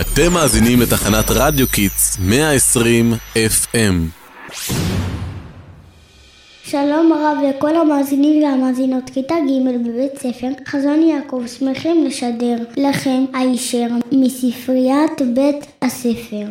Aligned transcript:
אתם 0.00 0.32
מאזינים 0.32 0.80
לתחנת 0.80 1.24
רדיו 1.30 1.68
Kids 1.68 2.18
120 2.20 3.12
FM. 3.34 4.24
שלום 6.64 7.12
רב 7.12 7.36
לכל 7.48 7.76
המאזינים 7.76 8.42
והמאזינות 8.42 9.10
כיתה 9.10 9.34
ג' 9.34 9.88
בבית 9.88 10.18
ספר 10.18 10.48
חזון 10.66 11.02
יעקב 11.02 11.42
שמחים 11.46 12.04
לשדר 12.04 12.56
לכם 12.76 13.24
הישר 13.34 13.86
מספריית 14.12 15.22
בית 15.34 15.66
הספר. 15.82 16.46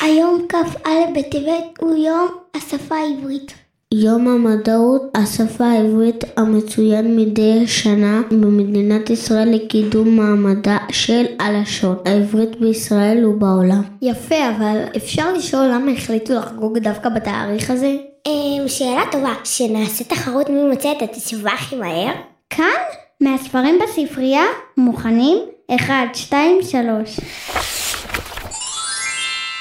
היום 0.00 0.46
כ"א 0.48 0.88
בטבת 1.14 1.78
הוא 1.80 1.96
יום 1.96 2.28
השפה 2.54 2.94
העברית. 2.94 3.63
יום 4.02 4.28
המודעות, 4.28 5.02
השפה 5.14 5.64
העברית 5.64 6.24
המצוין 6.36 7.16
מדי 7.16 7.66
שנה 7.66 8.22
במדינת 8.30 9.10
ישראל 9.10 9.54
לקידום 9.54 10.16
מעמדה 10.16 10.78
של 10.92 11.24
הלשון 11.40 11.96
העברית 12.04 12.60
בישראל 12.60 13.26
ובעולם. 13.26 13.82
יפה, 14.02 14.48
אבל 14.56 14.82
אפשר 14.96 15.32
לשאול 15.32 15.66
למה 15.66 15.92
החליטו 15.92 16.34
לחגוג 16.34 16.78
דווקא 16.78 17.08
בתאריך 17.08 17.70
הזה? 17.70 17.96
אמ, 18.26 18.68
שאלה 18.68 19.02
טובה, 19.12 19.34
שנעשה 19.44 20.04
תחרות 20.04 20.50
מי 20.50 20.62
מוצא 20.62 20.92
את 20.92 21.02
התשובה 21.02 21.50
הכי 21.52 21.76
מהר? 21.76 22.14
כאן, 22.50 22.80
מהספרים 23.20 23.78
בספרייה, 23.82 24.44
מוכנים? 24.76 25.38
1, 25.76 25.94
2, 26.14 26.62
3. 26.62 27.20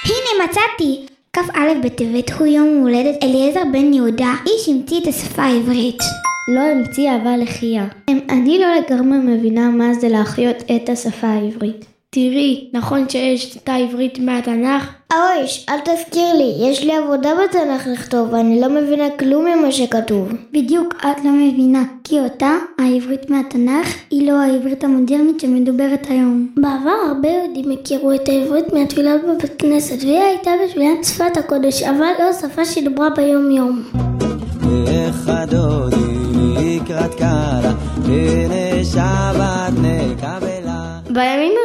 הנה 0.05 0.45
מצאתי! 0.45 1.05
כ"א 1.37 1.73
בטבת 1.83 2.31
הוא 2.39 2.47
יום 2.47 2.77
הולדת 2.81 3.23
אליעזר 3.23 3.61
בן 3.71 3.93
יהודה, 3.93 4.33
איש 4.45 4.69
המציא 4.69 4.99
את 5.01 5.07
השפה 5.07 5.43
העברית. 5.43 5.99
לא 6.47 6.61
המציא 6.61 7.11
אבל 7.15 7.41
החיה. 7.43 7.85
אני 8.29 8.59
לא 8.59 8.67
לגמרי 8.75 9.17
מבינה 9.17 9.69
מה 9.69 9.93
זה 9.93 10.09
להחיות 10.09 10.57
את 10.75 10.89
השפה 10.89 11.27
העברית. 11.27 11.92
תראי, 12.13 12.69
נכון 12.73 13.09
שיש 13.09 13.53
שפה 13.53 13.73
עברית 13.73 14.19
מהתנ"ך? 14.19 14.89
אויש, 15.13 15.65
אל 15.69 15.79
תזכיר 15.79 16.33
לי, 16.33 16.53
יש 16.59 16.83
לי 16.83 16.95
עבודה 16.95 17.29
בתנ"ך 17.43 17.87
לכתוב, 17.87 18.33
ואני 18.33 18.61
לא 18.61 18.69
מבינה 18.69 19.09
כלום 19.19 19.45
ממה 19.45 19.71
שכתוב. 19.71 20.29
בדיוק 20.51 20.93
את 20.99 21.25
לא 21.25 21.31
מבינה, 21.31 21.83
כי 22.03 22.19
אותה, 22.19 22.51
העברית 22.79 23.29
מהתנ"ך, 23.29 23.95
היא 24.09 24.31
לא 24.31 24.37
העברית 24.37 24.83
המודרנית 24.83 25.39
שמדוברת 25.39 26.07
היום. 26.09 26.47
בעבר 26.57 26.95
הרבה 27.07 27.29
יהודים 27.29 27.71
הכירו 27.71 28.13
את 28.13 28.29
העברית 28.29 28.73
מהתפילות 28.73 29.21
בבית 29.23 29.51
כנסת, 29.57 30.03
והיא 30.03 30.19
הייתה 30.19 30.51
בשבילם 30.65 31.03
שפת 31.03 31.37
הקודש, 31.37 31.83
אבל 31.83 32.11
לא 32.19 32.33
שפה 32.33 32.65
שדוברה 32.65 33.09
ביום 33.09 33.51
יום. 33.51 33.83
איך 34.87 35.29
הדודי 35.29 35.95
לקראת 36.57 37.15
קלה, 37.15 37.73
הנה. 38.05 38.63
בימים 38.83 39.52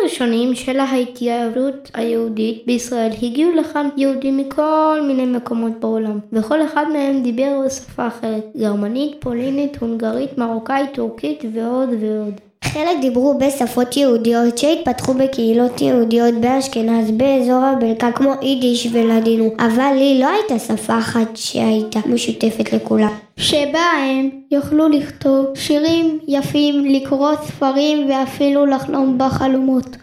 הראשונים 0.08 0.54
של 0.54 0.78
ההתייעלות 0.78 1.90
היהודית 1.94 2.62
בישראל 2.66 3.10
הגיעו 3.22 3.52
לכאן 3.52 3.88
יהודים 3.96 4.36
מכל 4.36 5.00
מיני 5.06 5.26
מקומות 5.26 5.72
בעולם 5.80 6.18
וכל 6.32 6.62
אחד 6.62 6.84
מהם 6.92 7.22
דיבר 7.22 7.60
בשפה 7.66 8.06
אחרת 8.06 8.44
גרמנית, 8.56 9.16
פולינית, 9.20 9.76
הונגרית, 9.76 10.38
מרוקאית, 10.38 10.94
טורקית 10.94 11.44
ועוד 11.54 11.88
ועוד. 12.00 12.47
חלק 12.72 13.00
דיברו 13.00 13.38
בשפות 13.38 13.96
יהודיות 13.96 14.58
שהתפתחו 14.58 15.14
בקהילות 15.14 15.80
יהודיות 15.80 16.34
באשכנז 16.34 17.10
באזור 17.10 17.64
הבלקה 17.64 18.12
כמו 18.12 18.32
יידיש 18.42 18.88
ולדינו 18.92 19.50
אבל 19.58 19.92
לי 19.94 20.20
לא 20.20 20.26
הייתה 20.26 20.58
שפה 20.58 20.98
אחת 20.98 21.36
שהייתה 21.36 22.00
משותפת 22.06 22.72
לכולם. 22.72 23.08
שבה 23.36 23.80
הם 23.98 24.30
יוכלו 24.50 24.88
לכתוב 24.88 25.46
שירים 25.54 26.18
יפים, 26.28 26.84
לקרוא 26.84 27.32
ספרים 27.44 28.10
ואפילו 28.10 28.66
לחלום 28.66 29.18
בחלומות. 29.18 29.96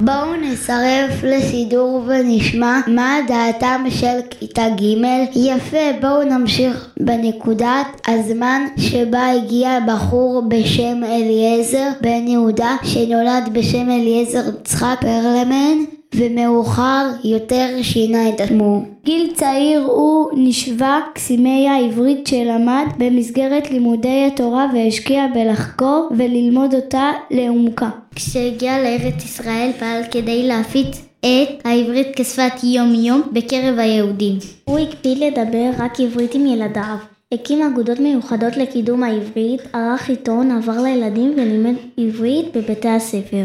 בואו 0.00 0.36
נצרף 0.36 1.22
לסידור 1.22 2.02
ונשמע 2.06 2.80
מה 2.86 3.16
דעתם 3.28 3.84
של 3.90 4.18
כיתה 4.30 4.68
ג' 4.68 5.36
יפה 5.36 5.92
בואו 6.00 6.22
נמשיך 6.22 6.88
בנקודת 7.00 8.00
הזמן 8.08 8.62
שבה 8.76 9.30
הגיע 9.30 9.78
בחור 9.88 10.42
בשם 10.48 11.04
אליעזר 11.04 11.88
בן 12.00 12.28
יהודה 12.28 12.76
שנולד 12.82 13.48
בשם 13.52 13.90
אליעזר 13.90 14.42
יצחק 14.60 14.96
פרלמן 15.00 15.84
ומאוחר 16.16 17.06
יותר 17.24 17.82
שינה 17.82 18.28
את 18.28 18.40
עצמו. 18.40 18.82
גיל 19.04 19.30
צעיר 19.34 19.80
הוא 19.80 20.30
נשבע 20.36 20.98
קסימי 21.14 21.68
העברית 21.68 22.26
שלמד 22.26 22.86
במסגרת 22.98 23.70
לימודי 23.70 24.28
התורה 24.32 24.66
והשקיע 24.74 25.26
בלחקור 25.34 26.08
וללמוד 26.16 26.74
אותה 26.74 27.12
לעומקה. 27.30 27.90
כשהגיע 28.14 28.82
לארץ 28.82 29.24
ישראל 29.24 29.70
פעל 29.78 30.02
כדי 30.10 30.46
להפיץ 30.46 31.04
את 31.20 31.48
העברית 31.64 32.06
כשפת 32.16 32.64
יום 32.64 32.94
יום 32.94 33.22
בקרב 33.32 33.78
היהודים. 33.78 34.38
הוא 34.64 34.78
הקפיד 34.78 35.18
לדבר 35.18 35.70
רק 35.78 36.00
עברית 36.00 36.34
עם 36.34 36.46
ילדיו. 36.46 36.96
הקים 37.32 37.62
אגודות 37.62 38.00
מיוחדות 38.00 38.56
לקידום 38.56 39.02
העברית, 39.02 39.60
ערך 39.72 40.08
עיתון, 40.08 40.50
עבר 40.50 40.82
לילדים 40.82 41.32
ולימד 41.36 41.74
עברית 41.96 42.56
בבתי 42.56 42.88
הספר. 42.88 43.44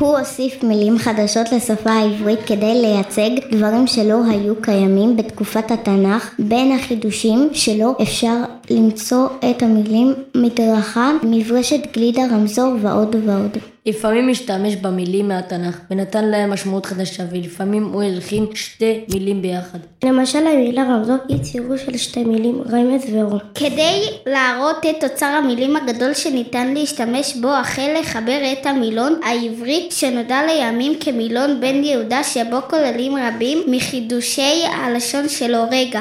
הוא 0.00 0.18
הוסיף 0.18 0.62
מילים 0.62 0.98
חדשות 0.98 1.52
לשפה 1.52 1.90
העברית 1.90 2.38
כדי 2.46 2.82
לייצג 2.82 3.30
דברים 3.52 3.86
שלא 3.86 4.20
היו 4.30 4.54
קיימים 4.62 5.16
בתקופת 5.16 5.70
התנ"ך. 5.70 6.34
בין 6.38 6.72
החידושים 6.72 7.48
שלו 7.52 7.94
אפשר 8.02 8.36
למצוא 8.70 9.26
את 9.50 9.62
המילים 9.62 10.14
מדרכה, 10.34 11.12
מברשת 11.22 11.80
גלידה, 11.94 12.22
רמזור 12.32 12.74
ועוד 12.82 13.16
ועוד. 13.26 13.56
לפעמים 13.86 14.28
השתמש 14.28 14.76
במילים 14.76 15.28
מהתנ"ך 15.28 15.80
ונתן 15.90 16.24
להם 16.24 16.50
משמעות 16.50 16.86
חדשה 16.86 17.22
ולפעמים 17.30 17.84
הוא 17.84 18.02
הלחין 18.02 18.46
שתי 18.54 19.00
מילים 19.14 19.42
ביחד. 19.42 19.78
למשל 20.04 20.46
המילה 20.46 20.82
רמזור 20.82 21.16
היא 21.28 21.42
צירוף 21.42 21.80
של 21.86 21.96
שתי 21.96 22.24
מילים, 22.24 22.62
רמז 22.72 23.02
ואור. 23.12 23.38
כדי 23.54 24.02
להראות 24.26 24.86
את 24.90 25.04
אוצר 25.04 25.26
המילים 25.26 25.76
הגדול 25.76 26.14
שניתן 26.14 26.74
להשתמש 26.74 27.36
בו 27.36 27.48
החל 27.48 27.96
לחבר 28.00 28.40
את 28.52 28.66
המילון 28.66 29.20
העברית 29.24 29.92
שנודע 29.92 30.40
לימים 30.46 30.92
כמילון 31.00 31.60
בן 31.60 31.84
יהודה 31.84 32.24
שבו 32.24 32.58
כוללים 32.70 33.12
רבים 33.16 33.58
מחידושי 33.66 34.64
הלשון 34.72 35.28
שלו 35.28 35.58
רגע. 35.70 36.00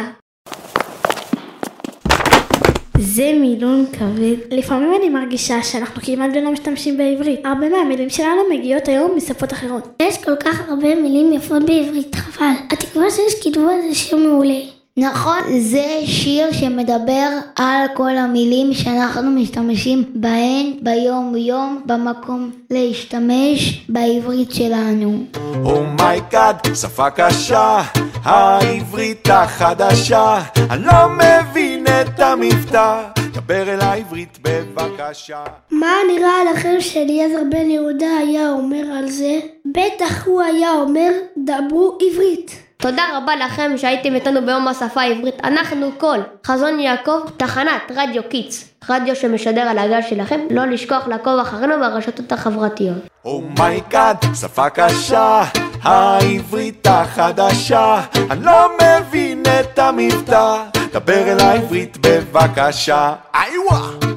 זה 3.02 3.32
מילון 3.42 3.86
כבד. 3.94 4.36
לפעמים 4.52 4.94
אני 5.00 5.10
מרגישה 5.10 5.64
שאנחנו 5.64 6.02
כמעט 6.02 6.30
ולא 6.36 6.52
משתמשים 6.52 6.98
בעברית. 6.98 7.40
הרבה 7.46 7.70
מהמילים 7.70 8.10
שלנו 8.10 8.42
מגיעות 8.52 8.88
היום 8.88 9.12
משפות 9.18 9.54
אחרות. 9.54 9.88
יש 10.02 10.24
כל 10.24 10.36
כך 10.36 10.70
הרבה 10.70 10.96
מילים 10.96 11.34
יפות 11.34 11.64
בעברית, 11.66 12.16
חבל. 12.16 12.46
התקווה 12.72 13.06
שש 13.12 13.44
כתבו 13.44 13.70
על 13.70 13.82
זה 13.90 13.96
שיר 13.96 14.18
מעולה. 14.18 14.60
נכון, 14.98 15.40
זה 15.60 16.02
שיר 16.06 16.52
שמדבר 16.52 17.30
על 17.56 17.86
כל 17.94 18.18
המילים 18.18 18.74
שאנחנו 18.74 19.32
משתמשים 19.32 20.04
בהן 20.16 20.74
ביום 20.82 21.36
יום 21.38 21.82
במקום 21.86 22.52
להשתמש 22.72 23.86
בעברית 23.90 24.52
שלנו. 24.52 25.24
Oh 25.64 25.87
my 25.87 26.10
God, 26.10 26.56
oh 26.66 26.76
שפה 26.76 27.10
קשה, 27.10 27.82
העברית 28.24 29.30
החדשה, 29.30 30.40
אני 30.70 30.86
לא 30.86 31.10
מבין 31.10 31.69
את 31.90 32.20
המבטא, 32.20 33.02
דבר 33.34 33.74
אל 33.74 33.82
העברית 33.82 34.38
בבקשה. 34.42 35.44
מה 35.72 35.92
נראה 36.14 36.52
לכם 36.54 36.76
שאליעזר 36.80 37.42
בן 37.52 37.70
יהודה 37.70 38.18
היה 38.20 38.50
אומר 38.50 38.84
על 38.98 39.10
זה? 39.10 39.40
בטח 39.66 40.28
הוא 40.28 40.42
היה 40.42 40.72
אומר, 40.72 41.12
דברו 41.38 41.98
עברית. 42.02 42.56
תודה 42.78 43.04
רבה 43.18 43.36
לכם 43.36 43.72
שהייתם 43.78 44.16
איתנו 44.16 44.46
ביום 44.46 44.68
השפה 44.68 45.02
העברית. 45.02 45.36
אנחנו 45.44 45.92
כל 45.98 46.18
חזון 46.46 46.80
יעקב, 46.80 47.20
תחנת 47.38 47.92
רדיו 47.96 48.22
Kids. 48.30 48.70
רדיו 48.90 49.16
שמשדר 49.16 49.62
על 49.62 49.78
הגל 49.78 50.02
שלכם, 50.02 50.40
לא 50.50 50.66
לשכוח 50.66 51.08
לעקוב 51.08 51.40
אחרינו 51.40 51.80
ברשתות 51.80 52.32
החברתיות. 52.32 52.98
Oh 53.26 53.49
my 53.49 53.72
God, 53.72 54.18
oh 54.24 54.36
שפה 54.36 54.70
קשה, 54.70 55.44
העברית 55.84 56.88
החדשה, 56.88 58.02
אני 58.32 58.46
לא 58.46 58.70
מבין 58.82 59.44
את 59.60 59.80
המבטא, 59.80 60.64
דבר 60.94 61.32
אל 61.32 61.40
העברית 61.40 61.98
בבקשה. 62.02 63.14
אייווה! 63.36 64.09